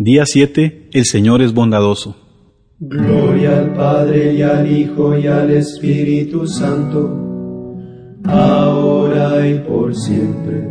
Día 0.00 0.22
7. 0.24 0.90
El 0.92 1.04
Señor 1.06 1.42
es 1.42 1.52
bondadoso. 1.52 2.14
Gloria 2.78 3.58
al 3.58 3.74
Padre 3.74 4.32
y 4.32 4.42
al 4.42 4.70
Hijo 4.70 5.18
y 5.18 5.26
al 5.26 5.50
Espíritu 5.50 6.46
Santo, 6.46 8.16
ahora 8.22 9.44
y 9.48 9.58
por 9.58 9.96
siempre. 9.96 10.68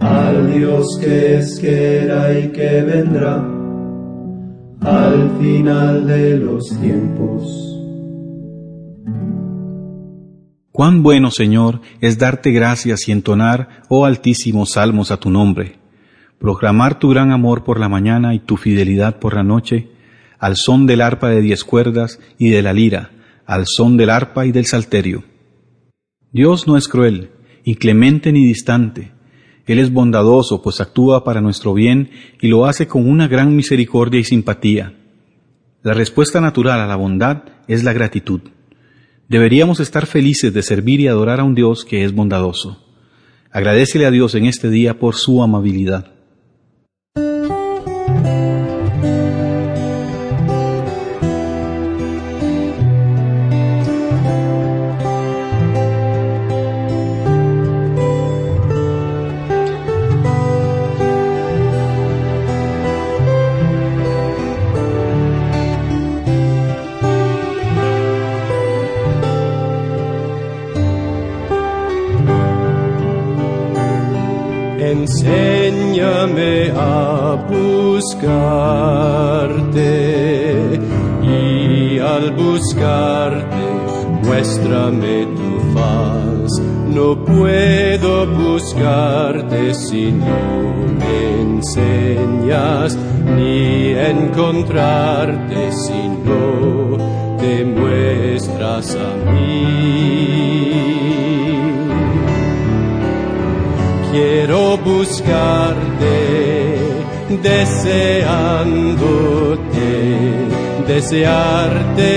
Al 0.00 0.52
Dios 0.52 0.86
que 1.00 1.38
es, 1.38 1.58
que 1.58 2.02
era 2.02 2.38
y 2.38 2.48
que 2.48 2.82
vendrá, 2.82 3.42
al 4.82 5.38
final 5.40 6.06
de 6.06 6.36
los 6.36 6.78
tiempos. 6.78 7.80
Cuán 10.72 11.02
bueno, 11.02 11.30
Señor, 11.30 11.80
es 12.02 12.18
darte 12.18 12.50
gracias 12.50 13.08
y 13.08 13.12
entonar, 13.12 13.82
oh 13.88 14.04
altísimos 14.04 14.72
salmos, 14.72 15.10
a 15.10 15.16
tu 15.16 15.30
nombre, 15.30 15.83
proclamar 16.44 16.98
tu 16.98 17.08
gran 17.08 17.32
amor 17.32 17.64
por 17.64 17.80
la 17.80 17.88
mañana 17.88 18.34
y 18.34 18.38
tu 18.38 18.58
fidelidad 18.58 19.18
por 19.18 19.34
la 19.34 19.42
noche, 19.42 19.88
al 20.38 20.56
son 20.56 20.84
del 20.84 21.00
arpa 21.00 21.30
de 21.30 21.40
diez 21.40 21.64
cuerdas 21.64 22.20
y 22.36 22.50
de 22.50 22.60
la 22.60 22.74
lira, 22.74 23.12
al 23.46 23.64
son 23.66 23.96
del 23.96 24.10
arpa 24.10 24.44
y 24.44 24.52
del 24.52 24.66
salterio. 24.66 25.24
Dios 26.32 26.66
no 26.66 26.76
es 26.76 26.86
cruel, 26.86 27.30
inclemente 27.64 28.30
ni 28.30 28.44
distante. 28.44 29.12
Él 29.64 29.78
es 29.78 29.90
bondadoso, 29.90 30.60
pues 30.60 30.82
actúa 30.82 31.24
para 31.24 31.40
nuestro 31.40 31.72
bien 31.72 32.10
y 32.42 32.48
lo 32.48 32.66
hace 32.66 32.86
con 32.86 33.08
una 33.08 33.26
gran 33.26 33.56
misericordia 33.56 34.20
y 34.20 34.24
simpatía. 34.24 34.92
La 35.82 35.94
respuesta 35.94 36.42
natural 36.42 36.78
a 36.78 36.86
la 36.86 36.96
bondad 36.96 37.44
es 37.68 37.84
la 37.84 37.94
gratitud. 37.94 38.42
Deberíamos 39.30 39.80
estar 39.80 40.04
felices 40.04 40.52
de 40.52 40.60
servir 40.60 41.00
y 41.00 41.08
adorar 41.08 41.40
a 41.40 41.44
un 41.44 41.54
Dios 41.54 41.86
que 41.86 42.04
es 42.04 42.14
bondadoso. 42.14 42.84
Agradecele 43.50 44.04
a 44.04 44.10
Dios 44.10 44.34
en 44.34 44.44
este 44.44 44.68
día 44.68 44.98
por 44.98 45.14
su 45.14 45.42
amabilidad. 45.42 46.13
Enséñame 74.94 76.70
a 76.76 77.36
buscarte 77.50 78.30
y 81.22 81.98
al 81.98 82.30
buscarte 82.32 83.64
muéstrame 84.22 85.26
tu 85.38 85.50
faz. 85.74 86.50
No 86.94 87.24
puedo 87.24 88.26
buscarte 88.26 89.74
si 89.74 90.12
no 90.12 90.38
me 91.00 91.40
enseñas, 91.40 92.96
ni 93.36 93.94
encontrarte 94.14 95.72
si 95.72 96.08
no 96.28 96.96
te 97.38 97.64
muestras 97.64 98.94
a 98.94 99.10
mí 99.32 100.53
quiero 104.44 104.76
buscarte, 104.76 106.76
deseándote, 107.42 108.90
desearte, 110.86 112.12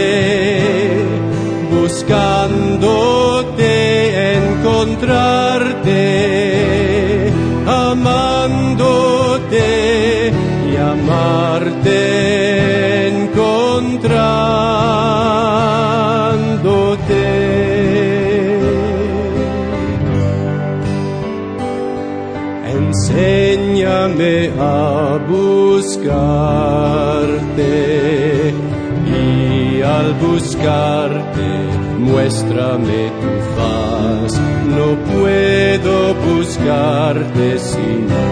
buscándote, 1.71 3.69
encontrarte, 4.39 7.31
amándote 7.65 9.63
y 10.69 10.75
amarte, 10.75 12.96
Enséñame 24.07 24.51
a 24.59 25.19
buscarte 25.27 26.13
y 29.05 29.81
al 29.81 30.13
buscarte 30.13 31.47
muéstrame 31.99 33.11
tu 33.21 33.31
faz. 33.55 34.39
No 34.77 34.87
puedo 35.11 36.13
buscarte 36.15 37.59
si 37.59 37.87
no 38.11 38.27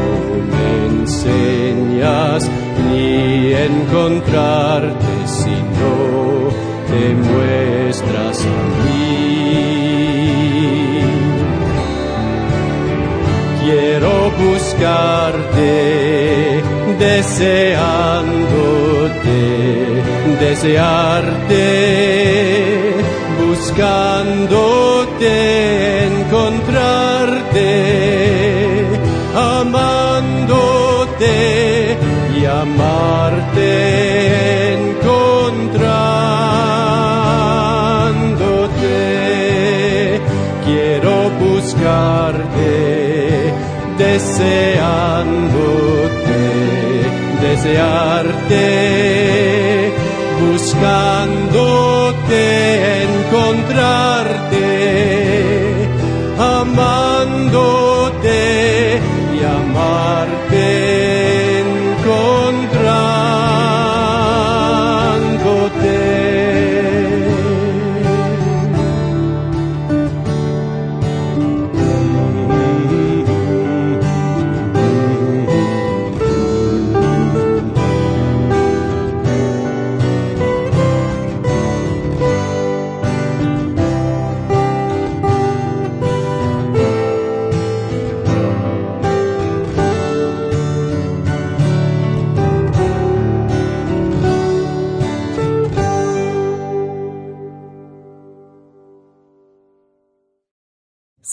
me 0.52 0.68
enseñas 1.02 2.42
ni 2.90 3.53
encontrarte 3.53 5.13
si 5.25 5.56
no 5.80 5.94
te 6.88 7.02
muestras 7.13 7.44
buscarte, 14.75 16.62
deseándote, 17.00 18.25
desearte, 20.40 21.63
buscándote, 23.47 25.34
encontrarte, 26.08 27.69
amándote 29.34 30.78
y 32.38 32.46
amarte, 32.46 32.94
deseándote, 44.16 46.40
desearte, 47.42 48.64
buscándote, 50.40 52.44
encontrarte, 53.04 54.64
amándote 56.40 57.15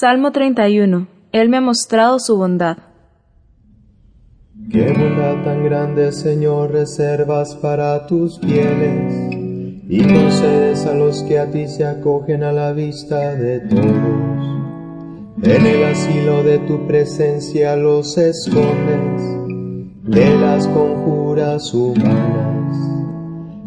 Salmo 0.02 0.32
31. 0.32 1.06
Él 1.30 1.48
me 1.48 1.58
ha 1.58 1.60
mostrado 1.60 2.18
su 2.18 2.36
bondad. 2.36 2.76
Qué 4.68 4.92
bondad 4.92 5.44
tan 5.44 5.62
grande, 5.62 6.10
Señor, 6.10 6.72
reservas 6.72 7.54
para 7.54 8.04
tus 8.08 8.40
fieles 8.40 9.14
y 9.88 10.02
concedes 10.02 10.86
a 10.86 10.94
los 10.94 11.22
que 11.22 11.38
a 11.38 11.52
ti 11.52 11.68
se 11.68 11.86
acogen 11.86 12.42
a 12.42 12.50
la 12.50 12.72
vista 12.72 13.36
de 13.36 13.60
todos. 13.60 14.44
En 15.40 15.66
el 15.66 15.84
asilo 15.84 16.42
de 16.42 16.58
tu 16.58 16.84
presencia 16.88 17.76
los 17.76 18.18
escondes 18.18 19.22
de 20.02 20.36
las 20.36 20.66
conjuras 20.66 21.72
humanas. 21.72 22.76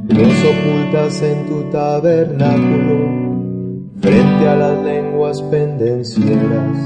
Los 0.10 0.44
ocultas 0.44 1.22
en 1.22 1.46
tu 1.48 1.70
tabernáculo 1.72 3.25
frente 4.02 4.48
a 4.48 4.56
las 4.56 4.84
lenguas 4.84 5.42
pendencieras. 5.44 6.78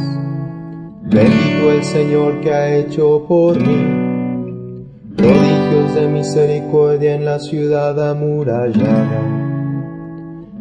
Bendito 1.04 1.72
el 1.72 1.84
Señor 1.84 2.42
que 2.42 2.54
ha 2.54 2.76
hecho 2.76 3.26
por 3.28 3.60
mí 3.60 4.10
prodigio 5.20 5.60
ojos 5.80 5.96
de 5.96 6.08
misericordia 6.08 7.16
en 7.16 7.26
la 7.26 7.40
ciudad 7.40 8.10
amurallada. 8.10 9.22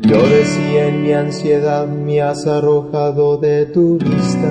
Yo 0.00 0.16
decía 0.16 0.88
en 0.88 1.02
mi 1.02 1.12
ansiedad, 1.12 1.86
me 1.86 2.22
has 2.22 2.46
arrojado 2.46 3.36
de 3.36 3.66
tu 3.66 3.98
vista, 3.98 4.50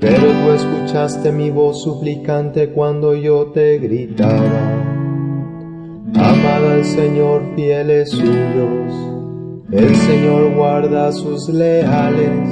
pero 0.00 0.22
tú 0.22 0.52
escuchaste 0.52 1.32
mi 1.32 1.50
voz 1.50 1.82
suplicante 1.82 2.70
cuando 2.70 3.14
yo 3.14 3.46
te 3.46 3.78
gritaba. 3.78 4.82
Amada 6.14 6.74
al 6.74 6.84
Señor 6.84 7.42
fieles 7.54 8.10
suyos, 8.10 8.92
el 9.72 9.96
Señor 9.96 10.54
guarda 10.54 11.08
a 11.08 11.12
sus 11.12 11.48
leales 11.48 12.48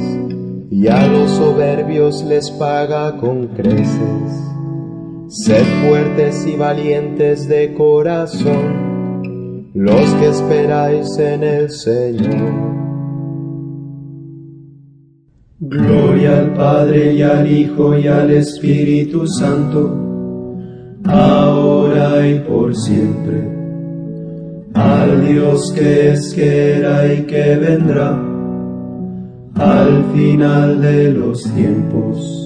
y 0.70 0.88
a 0.88 1.06
los 1.06 1.30
soberbios 1.30 2.24
les 2.24 2.50
paga 2.52 3.16
con 3.18 3.46
creces. 3.48 4.40
Sed 5.28 5.64
fuertes 5.86 6.44
y 6.46 6.56
valientes 6.56 7.48
de 7.48 7.72
corazón, 7.74 9.70
los 9.74 10.14
que 10.14 10.28
esperáis 10.28 11.16
en 11.18 11.44
el 11.44 11.70
Señor. 11.70 12.74
Gloria 15.60 16.38
al 16.40 16.52
Padre 16.54 17.14
y 17.14 17.22
al 17.22 17.50
Hijo 17.50 17.96
y 17.96 18.08
al 18.08 18.30
Espíritu 18.32 19.26
Santo, 19.26 19.96
ahora 21.04 22.28
y 22.28 22.40
por 22.40 22.74
siempre. 22.76 23.63
Al 24.74 25.24
Dios 25.24 25.72
que 25.72 26.10
es, 26.10 26.34
que 26.34 26.78
era 26.78 27.12
y 27.12 27.22
que 27.26 27.56
vendrá, 27.56 28.20
al 29.54 30.04
final 30.12 30.80
de 30.80 31.12
los 31.12 31.44
tiempos. 31.54 32.40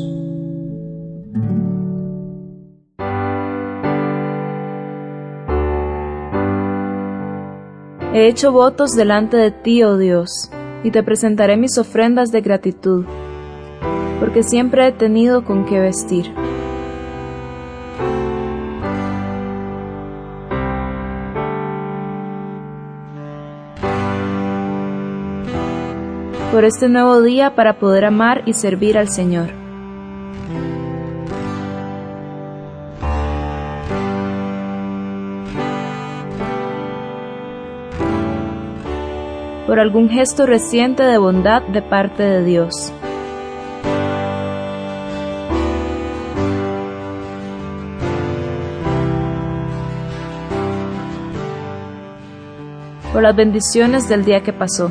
He 8.12 8.26
hecho 8.26 8.52
votos 8.52 8.94
delante 8.94 9.38
de 9.38 9.50
ti, 9.50 9.82
oh 9.82 9.96
Dios, 9.96 10.50
y 10.84 10.90
te 10.90 11.02
presentaré 11.02 11.56
mis 11.56 11.78
ofrendas 11.78 12.30
de 12.30 12.42
gratitud, 12.42 13.06
porque 14.20 14.42
siempre 14.42 14.86
he 14.86 14.92
tenido 14.92 15.44
con 15.44 15.64
qué 15.64 15.78
vestir. 15.78 16.26
Por 26.52 26.64
este 26.64 26.88
nuevo 26.88 27.22
día 27.22 27.54
para 27.54 27.78
poder 27.78 28.04
amar 28.04 28.42
y 28.46 28.54
servir 28.54 28.98
al 28.98 29.08
Señor. 29.08 29.58
por 39.68 39.78
algún 39.80 40.08
gesto 40.08 40.46
reciente 40.46 41.02
de 41.02 41.18
bondad 41.18 41.60
de 41.60 41.82
parte 41.82 42.22
de 42.22 42.42
Dios. 42.42 42.90
Por 53.12 53.22
las 53.22 53.36
bendiciones 53.36 54.08
del 54.08 54.24
día 54.24 54.42
que 54.42 54.54
pasó. 54.54 54.90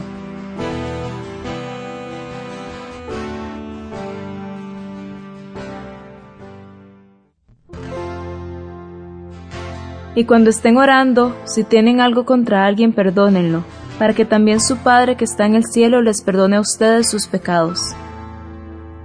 Y 10.18 10.26
cuando 10.26 10.50
estén 10.50 10.78
orando, 10.78 11.38
si 11.46 11.64
tienen 11.64 12.02
algo 12.02 12.26
contra 12.26 12.66
alguien, 12.66 12.92
perdónenlo 12.92 13.64
para 14.00 14.14
que 14.14 14.26
también 14.26 14.60
su 14.60 14.78
Padre 14.78 15.16
que 15.16 15.26
está 15.26 15.46
en 15.46 15.54
el 15.54 15.64
cielo 15.66 16.02
les 16.02 16.24
perdone 16.24 16.56
a 16.56 16.62
ustedes 16.62 17.10
sus 17.10 17.28
pecados. 17.28 17.96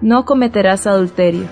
No 0.00 0.24
cometerás 0.24 0.86
adulterio. 0.86 1.46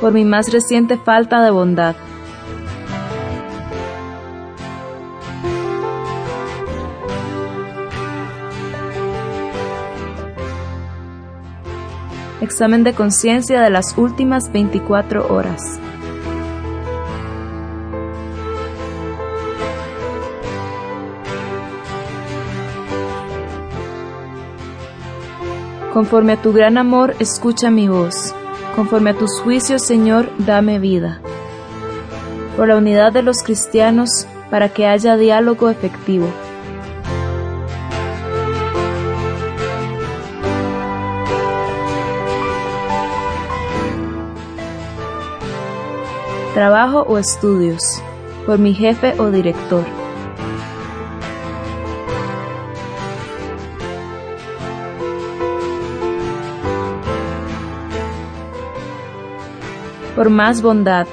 Por 0.00 0.12
mi 0.12 0.24
más 0.24 0.52
reciente 0.52 0.96
falta 0.96 1.42
de 1.42 1.50
bondad. 1.50 1.94
Examen 12.40 12.84
de 12.84 12.94
conciencia 12.94 13.60
de 13.60 13.70
las 13.70 13.96
últimas 13.96 14.52
24 14.52 15.32
horas. 15.32 15.80
Conforme 25.92 26.34
a 26.34 26.40
tu 26.40 26.52
gran 26.52 26.78
amor, 26.78 27.16
escucha 27.18 27.70
mi 27.70 27.88
voz. 27.88 28.34
Conforme 28.76 29.10
a 29.10 29.14
tus 29.14 29.40
juicios, 29.40 29.82
Señor, 29.82 30.30
dame 30.38 30.78
vida. 30.78 31.20
Por 32.56 32.68
la 32.68 32.76
unidad 32.76 33.12
de 33.12 33.22
los 33.22 33.42
cristianos, 33.42 34.28
para 34.50 34.68
que 34.68 34.86
haya 34.86 35.16
diálogo 35.16 35.70
efectivo. 35.70 36.28
Trabajo 46.58 47.02
o 47.02 47.18
estudios, 47.18 48.02
por 48.44 48.58
mi 48.58 48.74
jefe 48.74 49.14
o 49.20 49.30
director. 49.30 49.84
Por 60.16 60.30
más 60.30 60.60
bondad. 60.60 61.06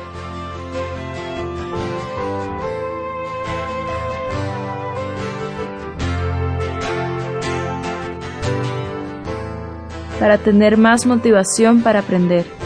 Para 10.19 10.39
tener 10.39 10.75
más 10.77 11.05
motivación 11.05 11.83
para 11.83 11.99
aprender. 11.99 12.64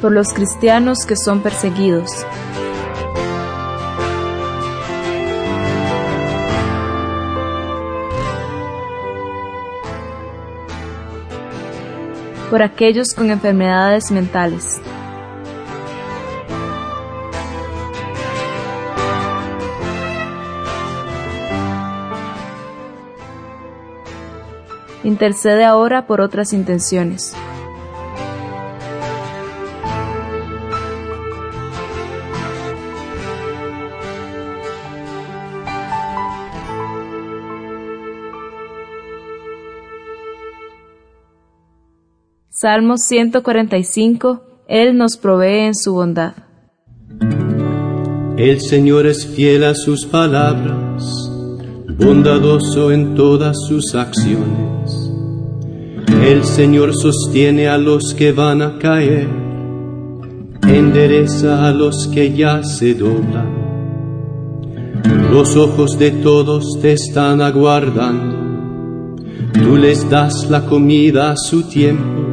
Por 0.00 0.12
los 0.12 0.32
cristianos 0.32 1.04
que 1.06 1.16
son 1.16 1.40
perseguidos. 1.40 2.10
por 12.50 12.62
aquellos 12.62 13.14
con 13.14 13.30
enfermedades 13.30 14.10
mentales. 14.10 14.80
Intercede 25.04 25.64
ahora 25.64 26.06
por 26.06 26.20
otras 26.20 26.52
intenciones. 26.52 27.34
Salmo 42.60 42.96
145. 42.98 44.64
Él 44.66 44.96
nos 44.96 45.16
provee 45.16 45.66
en 45.66 45.76
su 45.76 45.94
bondad. 45.94 46.32
El 48.36 48.60
Señor 48.60 49.06
es 49.06 49.28
fiel 49.28 49.62
a 49.62 49.76
sus 49.76 50.04
palabras, 50.04 51.30
bondadoso 51.96 52.90
en 52.90 53.14
todas 53.14 53.56
sus 53.68 53.94
acciones. 53.94 54.90
El 56.24 56.42
Señor 56.42 56.96
sostiene 56.96 57.68
a 57.68 57.78
los 57.78 58.12
que 58.12 58.32
van 58.32 58.60
a 58.60 58.76
caer, 58.80 59.28
endereza 60.66 61.68
a 61.68 61.70
los 61.70 62.08
que 62.12 62.34
ya 62.34 62.64
se 62.64 62.94
doblan. 62.94 63.54
Los 65.30 65.54
ojos 65.54 65.96
de 65.96 66.10
todos 66.10 66.76
te 66.82 66.94
están 66.94 67.40
aguardando, 67.40 68.36
tú 69.52 69.76
les 69.76 70.10
das 70.10 70.50
la 70.50 70.64
comida 70.66 71.30
a 71.30 71.36
su 71.36 71.62
tiempo 71.62 72.27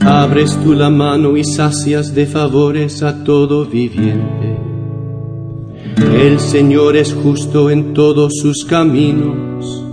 Abres 0.00 0.56
tú 0.62 0.74
la 0.74 0.90
mano 0.90 1.36
y 1.36 1.44
sacias 1.44 2.14
de 2.14 2.26
favores 2.26 3.02
a 3.02 3.24
todo 3.24 3.64
viviente. 3.64 4.56
El 5.96 6.38
Señor 6.38 6.96
es 6.96 7.14
justo 7.14 7.70
en 7.70 7.94
todos 7.94 8.32
sus 8.40 8.64
caminos, 8.64 9.84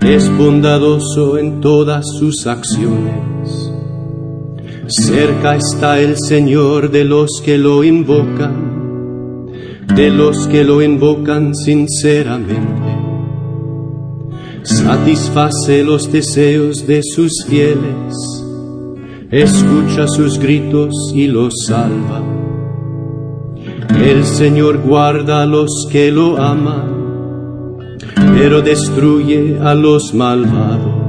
es 0.00 0.30
bondadoso 0.36 1.38
en 1.38 1.60
todas 1.60 2.04
sus 2.18 2.46
acciones. 2.46 3.72
Cerca 4.86 5.56
está 5.56 6.00
el 6.00 6.16
Señor 6.18 6.90
de 6.90 7.04
los 7.04 7.40
que 7.44 7.56
lo 7.56 7.84
invocan, 7.84 9.46
de 9.94 10.10
los 10.10 10.46
que 10.48 10.64
lo 10.64 10.82
invocan 10.82 11.54
sinceramente. 11.54 12.94
Satisface 14.62 15.82
los 15.84 16.10
deseos 16.12 16.86
de 16.86 17.02
sus 17.02 17.44
fieles 17.46 18.43
escucha 19.42 20.06
sus 20.06 20.38
gritos 20.38 20.94
y 21.12 21.26
los 21.26 21.52
salva. 21.66 22.22
El 24.00 24.24
Señor 24.24 24.78
guarda 24.78 25.42
a 25.42 25.46
los 25.46 25.88
que 25.90 26.12
lo 26.12 26.36
aman, 26.38 27.78
pero 28.36 28.62
destruye 28.62 29.58
a 29.60 29.74
los 29.74 30.14
malvados. 30.14 31.02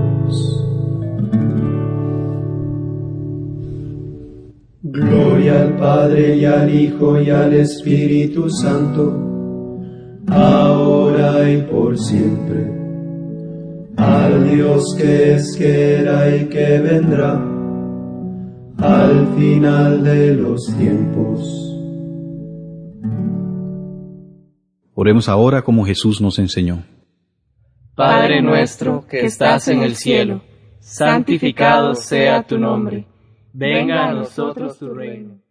Gloria 4.82 5.62
al 5.62 5.77
Padre 5.77 6.38
y 6.38 6.46
al 6.46 6.74
Hijo 6.74 7.22
y 7.22 7.29
al 7.29 7.53
Espíritu 7.53 8.50
Santo, 8.50 9.13
ahora 10.29 11.51
y 11.51 11.62
por 11.62 11.98
siempre. 12.00 12.74
Al 13.98 14.50
Dios 14.50 14.84
que 14.98 15.36
es, 15.36 15.55
que 15.58 16.00
era 16.00 16.36
y 16.36 16.46
que 16.46 16.79
vendrá 16.79 17.54
al 18.77 19.27
final 19.36 20.03
de 20.03 20.34
los 20.34 20.65
tiempos. 20.77 21.62
Oremos 24.94 25.29
ahora 25.29 25.62
como 25.62 25.86
Jesús 25.86 26.22
nos 26.22 26.39
enseñó. 26.39 26.84
Padre 27.96 28.41
nuestro 28.41 29.05
que 29.08 29.25
estás 29.25 29.67
en 29.67 29.82
el 29.82 29.96
cielo, 29.96 30.41
santificado 30.79 31.96
sea 31.96 32.44
tu 32.44 32.58
nombre. 32.58 33.05
Venga 33.53 34.10
a 34.10 34.13
nosotros 34.13 34.77
tu 34.77 34.94
reino. 34.94 35.44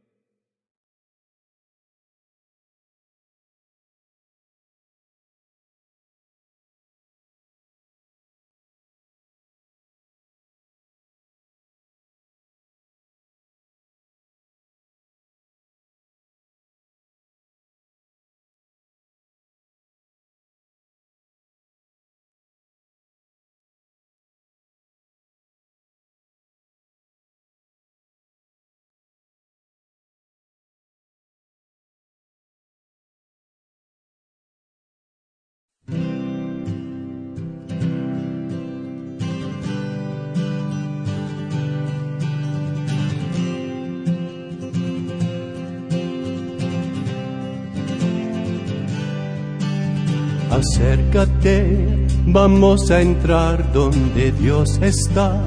Acércate, 50.65 52.07
vamos 52.27 52.91
a 52.91 53.03
entrar 53.03 53.71
donde 53.73 54.33
Dios 54.33 54.79
está, 54.81 55.39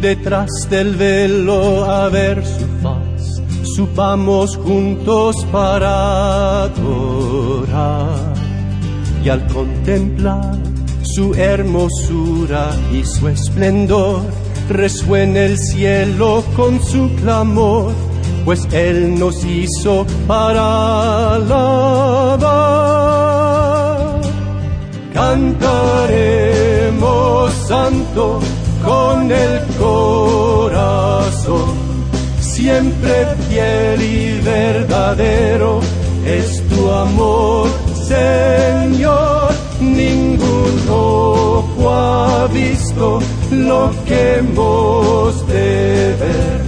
detrás 0.00 0.50
del 0.68 0.96
velo 0.96 1.84
a 1.84 2.08
ver 2.08 2.44
su 2.44 2.66
faz, 2.82 3.40
subamos 3.76 4.56
juntos 4.56 5.36
para 5.52 6.64
adorar. 6.64 8.34
Y 9.24 9.28
al 9.28 9.46
contemplar 9.46 10.58
su 11.02 11.32
hermosura 11.34 12.70
y 12.92 13.04
su 13.04 13.28
esplendor, 13.28 14.22
resuena 14.68 15.42
el 15.42 15.58
cielo 15.58 16.42
con 16.56 16.82
su 16.82 17.08
clamor, 17.22 17.92
pues 18.44 18.66
Él 18.72 19.16
nos 19.16 19.44
hizo 19.44 20.04
para 20.26 21.36
alabar 21.36 23.05
cantaremos 25.16 27.52
santo 27.66 28.38
con 28.84 29.32
el 29.32 29.60
corazón, 29.78 31.74
siempre 32.38 33.26
fiel 33.48 34.02
y 34.02 34.38
verdadero 34.40 35.80
es 36.26 36.62
tu 36.68 36.90
amor, 36.90 37.70
Señor. 38.06 39.54
Ningún 39.80 40.86
ojo 40.90 41.90
ha 41.90 42.46
visto 42.48 43.20
lo 43.50 43.90
que 44.06 44.34
hemos 44.36 45.48
de 45.48 46.14
ver. 46.20 46.60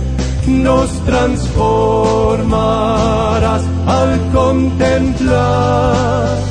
Nos 0.47 0.91
transformarás 1.05 3.63
al 3.87 4.19
contemplar 4.33 6.48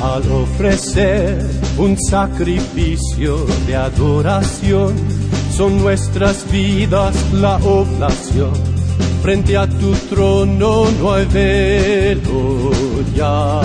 Al 0.03 0.23
ofrecer 0.33 1.45
un 1.79 1.97
sacrificio 1.99 3.47
de 3.67 3.77
adoración, 3.77 4.95
son 5.57 5.83
nuestras 5.83 6.51
vidas 6.51 7.15
la 7.33 7.57
oblación. 7.57 8.53
Frente 9.23 9.57
a 9.57 9.67
tu 9.67 9.93
trono 10.11 10.87
no 11.01 11.13
hay 11.13 11.27
velo 11.27 12.71
ya. 13.15 13.61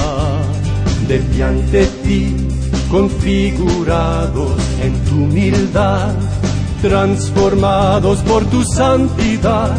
De 1.07 1.43
ante 1.43 1.85
ti, 2.03 2.35
configurados 2.89 4.53
en 4.81 4.93
tu 5.03 5.23
humildad, 5.25 6.13
transformados 6.81 8.19
por 8.19 8.43
tu 8.45 8.63
santidad, 8.63 9.69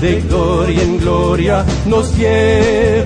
de 0.00 0.20
gloria 0.22 0.82
en 0.82 0.98
gloria 0.98 1.64
nos 1.86 2.16
llevarás. 2.16 3.04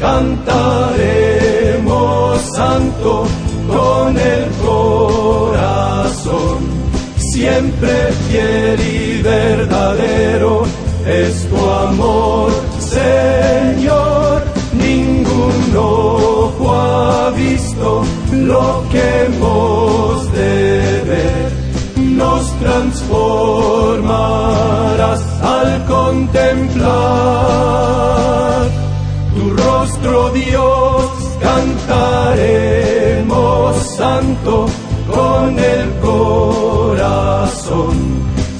Cantaremos 0.00 0.82
santo 2.54 3.26
con 3.68 4.16
el 4.16 4.50
corazón, 4.64 6.58
siempre 7.16 8.12
fiel 8.28 8.80
y 8.80 9.22
verdadero 9.22 10.64
es 11.06 11.48
tu 11.48 11.56
amor, 11.56 12.52
Señor. 12.78 14.11
Lo 18.32 18.84
que 18.90 19.24
hemos 19.24 20.32
de 20.32 21.02
ver, 21.06 21.52
nos 21.96 22.50
transformarás 22.58 25.22
al 25.42 25.84
contemplar. 25.86 26.90
Tu 29.34 29.50
rostro, 29.50 30.30
Dios, 30.30 31.04
cantaremos 31.40 33.76
santo 33.96 34.66
con 35.12 35.58
el 35.58 35.90
corazón, 36.00 37.96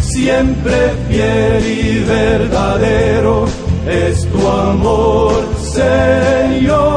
siempre 0.00 0.92
fiel 1.08 1.66
y 1.66 2.00
verdadero 2.04 3.46
es 3.86 4.26
tu 4.30 4.48
amor, 4.48 5.44
Señor 5.60 6.91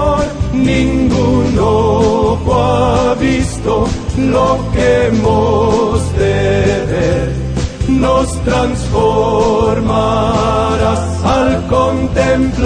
lo 3.65 4.60
que 4.74 5.07
hemos 5.07 6.15
de 6.17 6.86
ver. 6.91 7.34
Nos 7.88 8.27
transformarás 8.43 11.24
al 11.24 11.65
contemplar 11.67 12.65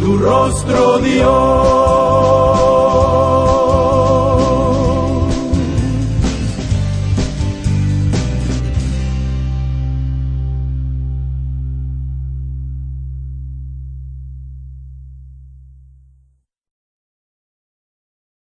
tu 0.00 0.18
rostro, 0.18 0.98
Dios. 0.98 1.77